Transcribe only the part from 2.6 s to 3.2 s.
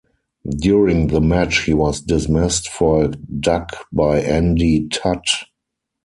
for a